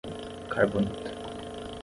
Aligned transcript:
Carbonita 0.49 1.13